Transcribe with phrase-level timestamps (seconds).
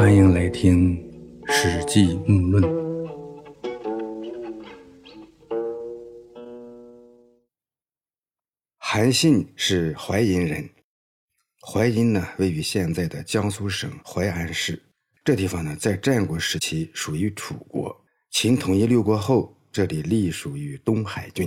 [0.00, 0.96] 欢迎来听
[1.52, 2.64] 《史记木论》。
[8.78, 10.66] 韩信是淮阴人，
[11.60, 14.82] 淮阴呢位于现在的江苏省淮安市。
[15.22, 17.94] 这地方呢在战国时期属于楚国，
[18.30, 21.46] 秦统一六国后，这里隶属于东海郡。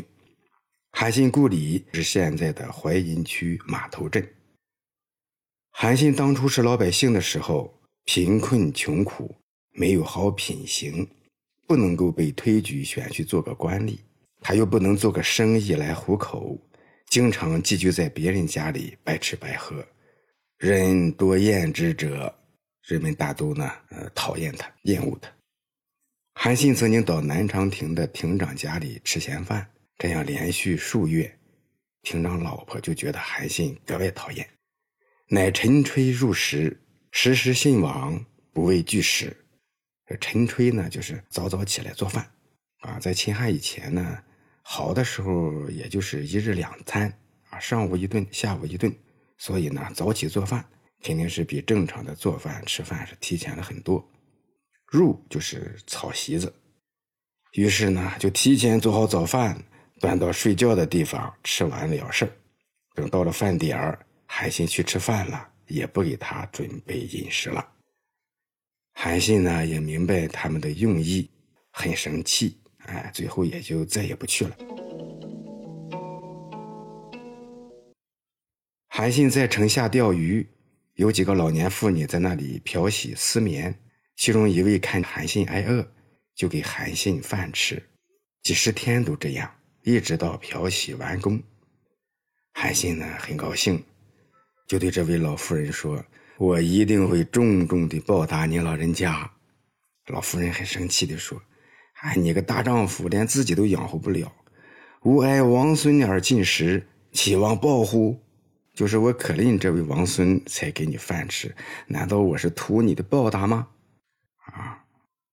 [0.92, 4.24] 韩信故里是现在的淮阴区码头镇。
[5.72, 9.34] 韩信当初是老百姓的时候，贫困穷苦，
[9.71, 11.07] 没有好品行，
[11.66, 13.98] 不能够被推举选去做个官吏，
[14.42, 16.60] 他又不能做个生意来糊口，
[17.08, 19.86] 经常寄居在别人家里白吃白喝，
[20.58, 22.34] 人多厌之者，
[22.84, 25.32] 人们大都呢呃讨厌他，厌恶他。
[26.36, 29.66] 韩信曾经到南长亭的亭长家里吃闲饭，
[29.97, 31.33] 这样连续数月，
[32.02, 34.45] 亭长老婆就觉得韩信格外讨厌。
[35.28, 36.78] 乃晨炊入食，
[37.16, 39.38] 时时信往，不畏惧食。
[40.08, 42.28] 这晨炊呢，就是早早起来做饭
[42.80, 42.97] 啊。
[43.00, 44.17] 在秦汉以前呢，
[44.64, 47.08] 好的时候也就是一日两餐
[47.52, 48.92] 啊，上午一顿，下午一顿。
[49.38, 50.66] 所以呢，早起做饭
[51.03, 54.03] 肯定是比正常的做饭吃饭是提前了很多。
[54.88, 56.52] 入就是草席子，
[57.52, 59.64] 于是呢，就提前做好早饭，
[60.00, 62.27] 端到睡觉的地方，吃完了事
[62.95, 64.03] 等到了饭点儿。
[64.25, 67.67] 韩信去吃饭了，也不给他准备饮食了。
[68.93, 71.27] 韩信呢也明白他们的用意，
[71.71, 74.55] 很生气，哎，最后也就再也不去了。
[78.88, 80.47] 韩信在城下钓鱼，
[80.93, 83.73] 有几个老年妇女在那里漂洗丝棉，
[84.15, 85.83] 其中一位看韩信挨饿，
[86.35, 87.81] 就给韩信饭吃，
[88.43, 91.41] 几十天都这样，一直到漂洗完工。
[92.53, 93.83] 韩信呢很高兴。
[94.67, 96.03] 就对这位老妇人说
[96.38, 99.30] ：“我一定会重重的报答你老人家。”
[100.08, 101.42] 老妇人很生气的说
[102.02, 104.33] ：“哎，你个大丈夫连自己都养活不了，
[105.03, 108.20] 吾爱王孙而进食，岂望报乎？
[108.73, 111.55] 就是我可怜这位王孙才给你饭吃，
[111.87, 113.67] 难道我是图你的报答吗？”
[114.45, 114.83] 啊，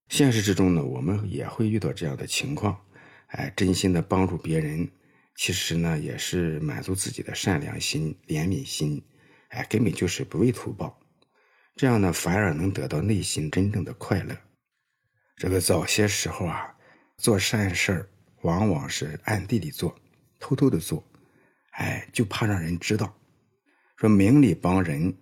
[0.09, 2.79] 现实之中呢，我们也会遇到这样的情况，
[3.29, 4.89] 哎，真心的帮助别人，
[5.37, 9.03] 其实呢，也是满足自己的善良心、怜悯心。
[9.51, 10.99] 哎，根本就是不为图报，
[11.77, 14.37] 这样呢，反而能得到内心真正的快乐。
[15.37, 16.75] 这个早些时候啊，
[17.17, 18.09] 做善事儿
[18.43, 19.95] 往往是暗地里做，
[20.39, 21.03] 偷偷的做，
[21.73, 23.13] 哎，就怕让人知道，
[23.97, 25.15] 说明里帮人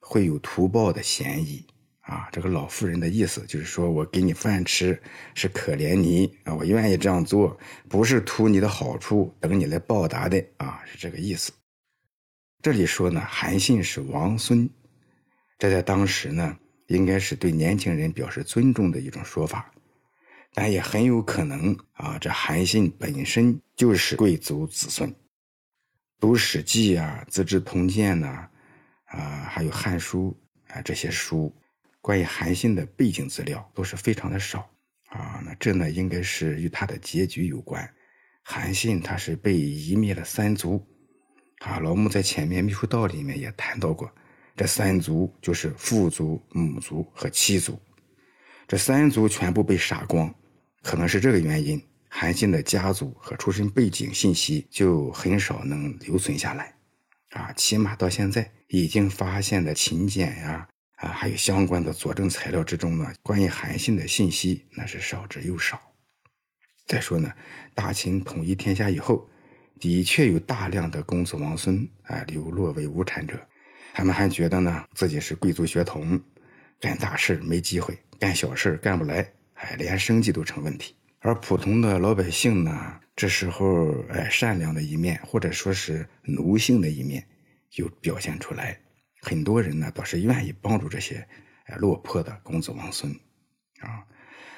[0.00, 1.66] 会有图报的嫌疑
[2.00, 2.28] 啊。
[2.32, 5.00] 这个老妇人的意思就是说，我给你饭吃
[5.34, 11.52] 是可怜你啊，我愿意这样做，不是图你的好处，等你来报答的啊，是这个意思。
[12.66, 14.68] 这里说呢，韩信是王孙，
[15.56, 19.72] 这在当时呢，应该是对年轻人表示尊重的一种说法，
[20.52, 25.14] 但也很有可能啊，这韩信本身就是贵族子孙。
[26.18, 28.48] 读《史记》啊，《资治通鉴》呐，
[29.04, 30.36] 啊，还有《汉书》
[30.74, 31.54] 啊这些书，
[32.00, 34.68] 关于韩信的背景资料都是非常的少
[35.10, 35.40] 啊。
[35.46, 37.88] 那这呢，应该是与他的结局有关。
[38.42, 40.84] 韩信他是被夷灭了三族。
[41.60, 44.10] 啊，老木在前面《秘书道》里面也谈到过，
[44.54, 47.80] 这三族就是父族、母族和妻族，
[48.68, 50.32] 这三族全部被杀光，
[50.82, 56.74] 可能是这个原因，韩信的家族和出身背景信息就很少能留存下来，
[57.30, 65.80] 啊，起码到现在已经发现的秦简呀，啊，还有相关的佐证材料之中呢，关于韩信的信息那是少之又少。
[66.86, 67.32] 再说呢，
[67.74, 69.26] 大秦统一天下以后。
[69.78, 73.38] 的确有大量的公子王孙啊流落为无产者，
[73.92, 76.18] 他们还觉得呢自己是贵族血统，
[76.80, 80.94] 干大事没机会，干小事干不来，哎，连生计都成问题。
[81.20, 87.26] 而普通的老百姓呢，这时候哎善良的一面或者说是奴性的一面
[87.68, 88.78] 就表现出来，
[89.20, 91.26] 很多人呢倒是愿意帮助这些
[91.66, 93.12] 哎落魄的公子王孙
[93.80, 94.06] 啊。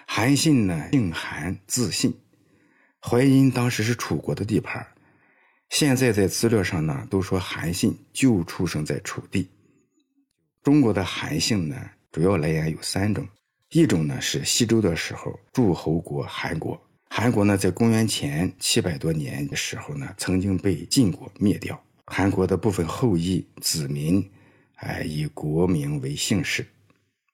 [0.06, 2.16] 韩信呢姓韩字信，
[3.00, 4.86] 淮阴当时是楚国的地盘。
[5.70, 9.48] 现在在资料上呢，都说韩信就出生在楚地。
[10.62, 11.76] 中国的韩姓呢，
[12.10, 13.26] 主要来源有三种，
[13.70, 16.80] 一种呢是西周的时候诸侯国韩国，
[17.10, 24.26] 韩国呢在公元前七百多年的时候呢，曾经被晋国灭掉，韩国的部分后裔子民，
[24.76, 26.66] 哎以国名为姓氏，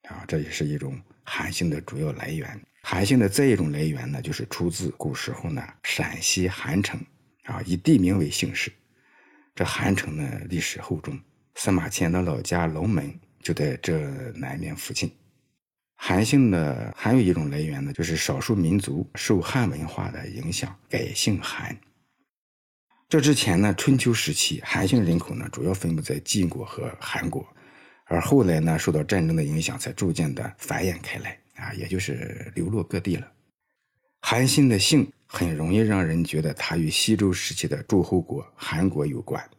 [0.08, 2.60] 啊，这也是一种韩姓的主要来源。
[2.82, 7.00] 韩姓的再一种来源呢，就是出自古时候呢陕西韩城。
[7.44, 8.72] 啊，以地名为姓氏，
[9.54, 11.18] 这韩城呢历史厚重。
[11.54, 14.00] 司马迁的老家龙门就在这
[14.32, 15.10] 南面附近。
[15.96, 21.76] 韩姓呢还有一种来源呢，就是少数民族受汉文化的影响，改姓韩。
[23.08, 27.46] 这之前呢，春秋时期韩姓人口呢主要分布在晋国和韩国，
[28.06, 33.30] 而后来呢，受到战争的影响，才逐渐的繁衍开来啊，也就是流落各地了。
[34.26, 39.50] 韩信的姓很容易让人觉得他与西周时期的诸侯国韩国有关，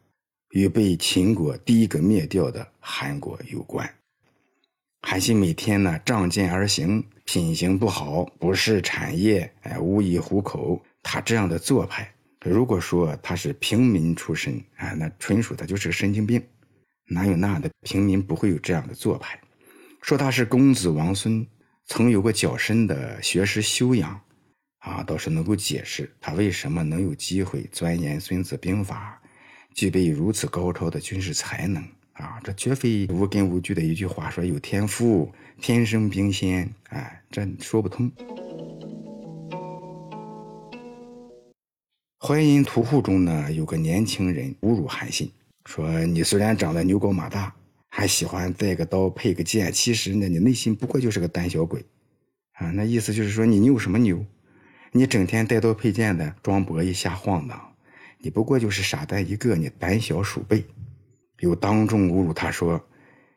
[0.53, 3.87] 与被秦国第一个灭掉的韩国有关。
[5.03, 10.83] 韩信每天呢仗剑而行，品行不好，不是产业，哎，无以糊口。
[11.03, 12.11] 他这样的做派，
[12.43, 16.43] 如果说他是平民出身啊，那纯属他就是个神经病。
[17.07, 19.39] 哪有那样的平民不会有这样的做派？
[20.01, 21.45] 说他是公子王孙，
[21.85, 24.19] 曾有过较深的学识修养，
[24.85, 29.19] 啊，倒是能够解释他为什么能有机会钻研《孙子兵法》，
[29.73, 31.83] 具备如此高超的军事才能。
[32.13, 35.29] 啊，这绝非无根无据的一句话，说有天赋、
[35.59, 38.09] 天生兵仙，哎，这说不通。
[42.19, 45.31] 淮阴屠户中呢，有个年轻人侮辱韩信，
[45.65, 47.53] 说：“你虽然长得牛高马大，
[47.89, 51.83] 还喜欢带个刀配个剑，其实呢，你内心不过就是个胆小鬼。”
[52.53, 54.25] 啊，那意思就是说你牛什么牛？
[54.97, 57.75] 你整天带刀配剑的，装博一下晃荡，
[58.17, 60.63] 你不过就是傻蛋一个，你胆小鼠辈。
[61.39, 62.81] 又当众侮辱他说：“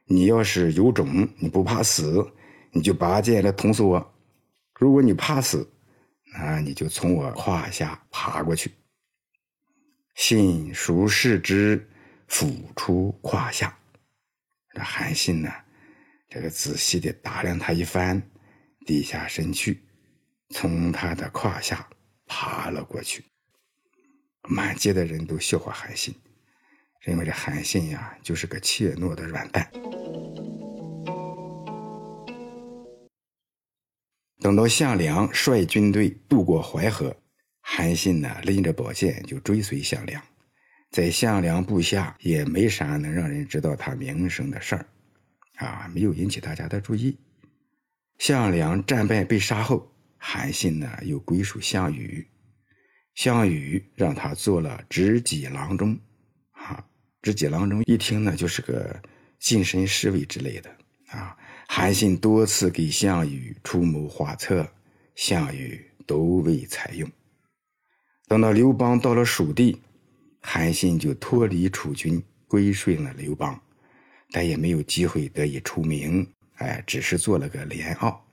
[0.07, 2.25] 你要是有种，你不怕死，
[2.71, 4.01] 你就拔剑来捅死我；
[4.79, 5.69] 如果你怕死，
[6.33, 8.71] 那你就从我胯下爬过去。”
[10.15, 11.91] 信孰视之，
[12.29, 13.77] 俯出胯下。
[14.73, 15.51] 这韩信呢，
[16.29, 18.23] 这个仔细的打量他一番，
[18.87, 19.83] 低下身去，
[20.51, 21.89] 从他的胯下
[22.27, 23.25] 爬了过去。
[24.43, 26.15] 满街的人都笑话韩信。
[27.01, 29.71] 认为这韩信呀，就是个怯懦的软蛋。
[34.41, 37.17] 等到项梁率军队渡过淮河，
[37.61, 40.23] 韩信呢拎着宝剑就追随项梁，
[40.91, 44.87] 在项梁部下也没啥能让人知道他名声的事儿，
[45.57, 47.17] 啊，没有引起大家的注意。
[48.19, 52.27] 项梁战败被杀后，韩信呢又归属项羽，
[53.15, 55.99] 项羽让他做了执戟郎中。
[56.53, 56.85] 啊，
[57.23, 59.01] 执戟郎中一听呢，就是个
[59.39, 60.71] 近身侍卫之类的
[61.07, 61.37] 啊。
[61.69, 64.69] 韩信多次给项羽出谋划策，
[65.15, 67.09] 项羽都未采用。
[68.27, 69.81] 等到刘邦到了蜀地，
[70.41, 73.61] 韩信就脱离楚军，归顺了刘邦，
[74.31, 76.27] 但也没有机会得以出名。
[76.57, 78.28] 哎，只是做了个连傲。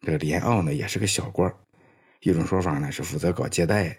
[0.00, 1.52] 这个连奥呢，也是个小官
[2.20, 3.96] 一种说法呢是负责搞接待，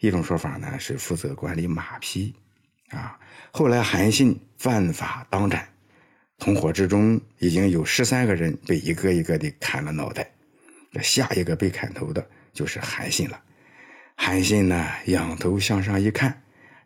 [0.00, 2.34] 一种说法呢是负责管理马匹。
[2.90, 3.18] 啊，
[3.50, 5.66] 后来韩信犯法当斩，
[6.38, 10.30] 同伙之中已经有十三个人被一个一个的砍了脑袋，
[10.92, 13.40] 这下一个被砍头的就是韩信了。
[14.16, 16.42] 韩信呢，仰头向上一看，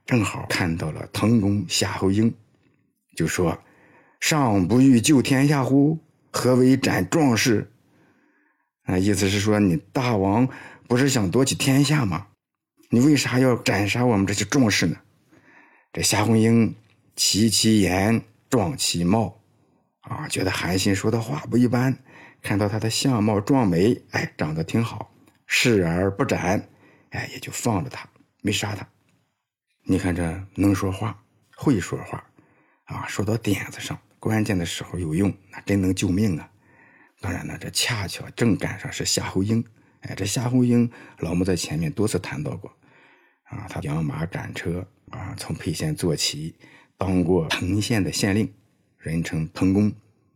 [0.07, 2.33] 正好看到了滕公夏侯婴，
[3.15, 3.61] 就说
[4.21, 5.99] ：“上不欲救天下乎？
[6.31, 7.71] 何为斩壮士？”
[8.89, 10.49] 啊，意思是说你大王
[10.87, 12.29] 不是想夺取天下吗？
[12.89, 14.97] 你为啥要斩杀我们这些壮士呢？
[15.93, 16.75] 这夏侯婴
[17.15, 19.43] 齐其言，壮其貌，
[20.01, 21.99] 啊，觉得韩信说的话不一般，
[22.41, 25.13] 看到他的相貌壮美，哎，长得挺好，
[25.47, 26.67] 视而不斩，
[27.11, 28.09] 哎，也就放了他，
[28.41, 28.89] 没杀他。
[29.85, 31.23] 你看这能说话，
[31.55, 32.25] 会说话，
[32.85, 36.51] 啊，说到点子上，关键的时候有用，那真能救命啊！
[37.21, 39.65] 当然了，这恰巧正赶上是夏侯婴，
[40.01, 42.71] 哎，这夏侯婴老木在前面多次谈到过，
[43.45, 44.87] 啊，他养马赶车。
[45.11, 46.55] 啊，从沛县做起，
[46.99, 48.53] 当过滕县的县令，
[48.99, 49.91] 人称滕公。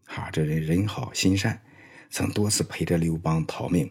[0.07, 1.61] 哈，这人人好心善，
[2.09, 3.91] 曾多次陪着刘邦逃命，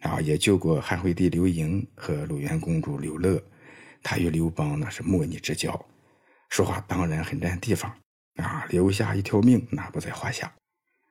[0.00, 3.42] 啊，也救过汉惠帝刘盈和鲁元公主刘乐。
[4.02, 5.82] 他与刘邦那是莫逆之交，
[6.50, 7.90] 说话当然很占地方，
[8.36, 10.52] 啊，留下一条命那不在话下。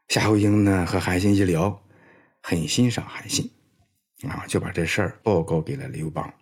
[0.07, 1.83] 夏侯婴呢和韩信一聊，
[2.41, 3.51] 很欣赏韩信，
[4.23, 6.33] 啊，就把这事儿报告给了刘邦。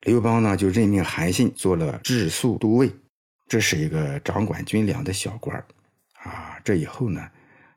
[0.00, 2.90] 刘邦呢，就任命韩信做了治粟都尉，
[3.46, 5.64] 这是一个掌管军粮的小官儿
[6.14, 6.58] 啊。
[6.64, 7.30] 这以后呢，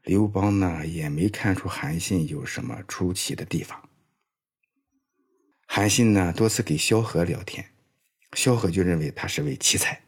[0.06, 3.80] 刘邦呢也没看出韩信有什么出奇的地方。
[5.68, 7.64] 韩信呢多次给萧何聊天，
[8.34, 10.02] 萧何就认为他是位奇才。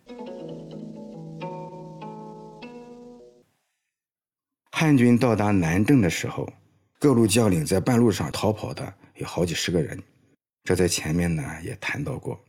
[4.79, 6.47] 汉军到达南郑的时候，
[6.99, 9.99] 各路将领在半路上逃跑的有好几十个人。
[10.63, 12.39] 这在前面呢也谈到过，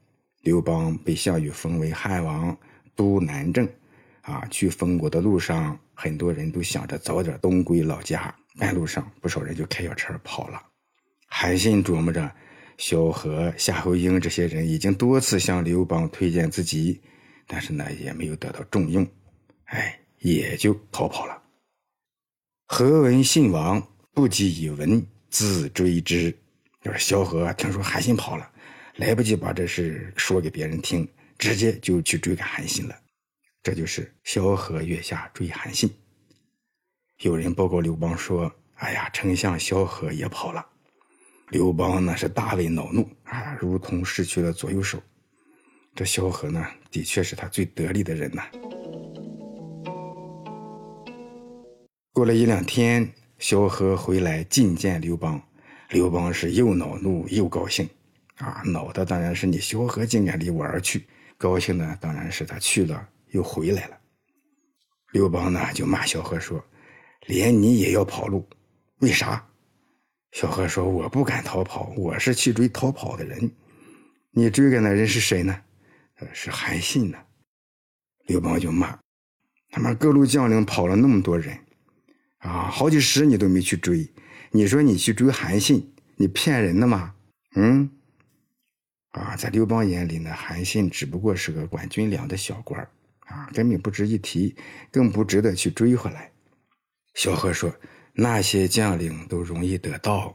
[0.43, 2.55] 刘邦被项羽封为汉王，
[2.95, 3.67] 都南郑，
[4.21, 10.63] 啊，去封国的路上，很多人都想着早点东归老家，半路上，不少人就开小车跑了。
[11.29, 12.31] 韩信琢磨着，
[12.77, 17.01] 萧何、夏侯婴这些人已经多次向刘邦推荐自己，
[17.47, 19.09] 但是呢，也没有得到重用，
[19.65, 21.43] 哎，也就逃跑了。
[22.71, 23.83] 何闻信王，
[24.13, 26.31] 不及以闻，自追之。
[26.83, 28.49] 就是萧何听说韩信跑了，
[28.97, 31.09] 来不及把这事说给别人听，
[31.39, 32.95] 直接就去追赶韩信了。
[33.63, 35.91] 这就是萧何月下追韩信。
[37.21, 40.65] 有人报告刘邦说：“哎呀，丞相萧何也跑了。”
[41.49, 45.03] 刘邦呢是大为恼怒啊，如同失去了左右手。
[45.95, 48.47] 这萧何呢，的确是他最得力的人呐。
[52.19, 53.09] 过了一两天，
[53.39, 55.41] 萧何回来觐见刘邦，
[55.91, 57.89] 刘邦是又恼怒又高兴
[58.39, 58.61] 啊。
[58.65, 61.07] 恼的当然是你萧何竟敢离我而去，
[61.37, 63.97] 高兴的当然是他去了又回来了。
[65.13, 66.61] 刘邦呢就骂萧何说
[67.29, 68.45] ：“连你也要跑路，
[68.99, 69.47] 为啥？”
[70.35, 73.49] 萧何说：“我不敢逃跑，我是去追逃跑的人。
[74.33, 75.57] 你追赶的人是谁呢？
[76.17, 77.19] 呃是韩信呢。”
[78.27, 78.99] 刘邦就骂
[79.71, 81.57] ：“他妈各路将领跑了那么多人，
[82.38, 84.09] 啊，好几十你都没去追，
[84.50, 87.14] 你说你去追韩信，你骗人的吗？
[87.54, 87.90] 嗯？
[89.11, 92.80] 啊，在刘邦眼里呢，韩信只不过是个管军粮的小官
[93.26, 94.57] 啊，根本不值一提，
[94.90, 96.30] 更不值得去追回来。”
[97.14, 97.75] 萧何说。
[98.21, 100.35] 那些将领都容易得道，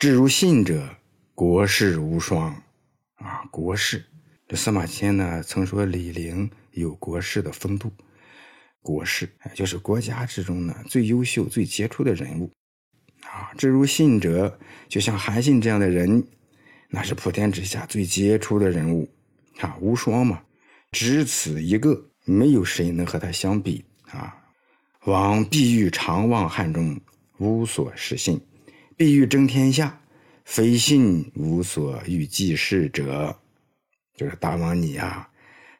[0.00, 0.96] 至如信者，
[1.32, 2.50] 国士无双。
[3.14, 4.04] 啊，国士，
[4.48, 7.92] 这司马迁呢曾说李陵有国士的风度。
[8.84, 12.52] 国士，就是国家之中呢最优秀、最杰出的人物。
[13.22, 14.58] 啊，至如信者，
[14.90, 16.22] 就像韩信这样的人，
[16.90, 19.08] 那是普天之下最杰出的人物。
[19.60, 20.42] 啊，无双嘛，
[20.92, 23.82] 只此一个，没有谁能和他相比。
[24.10, 24.36] 啊。
[25.06, 27.00] 王必欲常望汉中，
[27.38, 28.36] 无所事信；
[28.96, 29.98] 必欲争天下，
[30.44, 33.38] 非信无所欲济事者。
[34.16, 35.28] 就是大王你呀，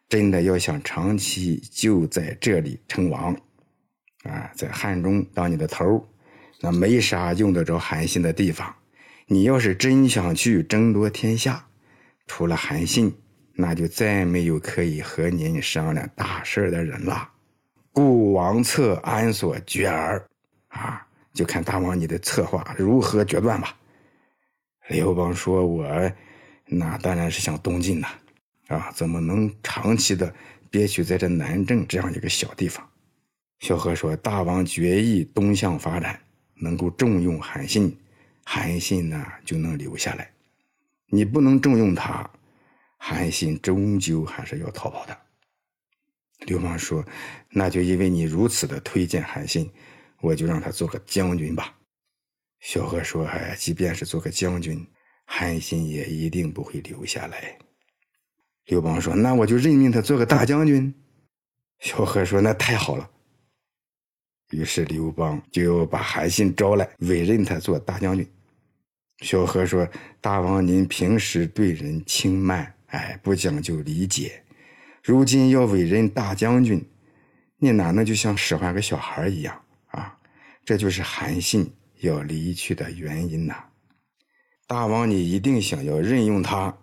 [0.09, 3.35] 真的要想长期就在这里称王，
[4.25, 6.07] 啊，在汉中当你的头
[6.61, 8.75] 那没啥用得着韩信的地方。
[9.27, 11.67] 你要是真想去争夺天下，
[12.27, 13.13] 除了韩信，
[13.55, 17.31] 那就再没有可以和您商量大事的人了。
[17.93, 20.23] 故王策安所决耳？
[20.69, 23.77] 啊，就看大王你的策划如何决断吧。
[24.89, 25.87] 刘邦说：“我
[26.67, 28.09] 那当然是想东进呐，
[28.69, 30.35] 啊怎么能长期的
[30.71, 32.89] 憋屈在这南郑这样一个小地方？”
[33.61, 36.21] 萧何说：“大王决意东向发展，
[36.57, 37.97] 能够重用韩信，
[38.45, 40.31] 韩信呢就能留下来。
[41.07, 42.29] 你不能重用他，
[42.99, 45.17] 韩信终究还是要逃跑的。”
[46.47, 47.03] 刘邦说
[47.49, 49.71] ：“那就因为你如此的推荐韩信，
[50.21, 51.75] 我就让他做个将军吧。”
[52.61, 54.87] 萧何说：“哎，即便是做个将军，
[55.25, 57.57] 韩信也一定不会留下来。”
[58.67, 60.95] 刘邦说：“那我就任命他做个大将军。”
[61.81, 63.11] 萧何说：“那太好了。”
[64.53, 68.27] 于是刘邦就把韩信招来，委任他做大将军。
[69.21, 69.89] 萧何说
[70.21, 74.43] ：“大王您平时对人轻慢，哎，不讲究礼节。”
[75.03, 76.83] 如今要委任大将军，
[77.59, 80.19] 你哪能就像使唤个小孩一样啊？
[80.65, 83.65] 这就是韩信要离去的原因呐。
[84.67, 86.75] 大王，你一定想要任用他，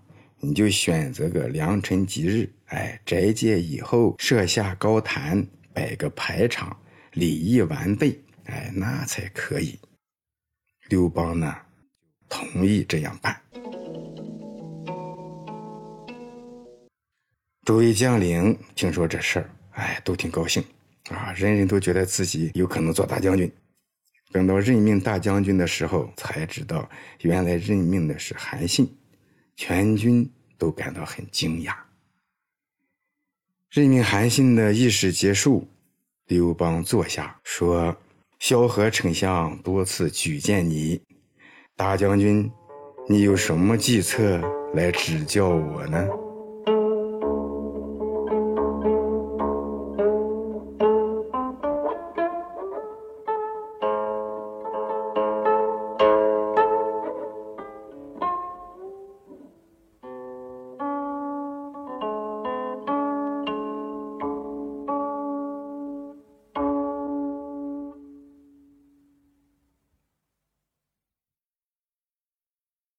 [0.44, 6.76] 你就选择个良辰吉日，哎，斋戒以后设下高坛，摆个排场，
[7.14, 9.78] 礼仪完备，哎，那才可以。
[10.90, 11.56] 刘邦呢，
[12.28, 13.40] 同意这样办。
[17.64, 20.64] 诸位将领听说这事儿，哎，都挺高兴，
[21.10, 23.50] 啊，人人都觉得自己有可能做大将军。
[24.32, 26.90] 等到任命大将军的时候，才知道
[27.22, 28.92] 原来任命的是韩信，
[29.64, 30.28] 全军
[30.58, 31.76] 都感到很惊讶。
[33.70, 35.68] 任命韩信的仪式结束，
[36.26, 37.96] 刘邦坐下说
[38.40, 41.00] ：“萧何丞相多次举荐你，
[41.76, 42.52] 大将军，
[43.08, 44.42] 你有什么计策
[44.74, 46.08] 来指教我呢？”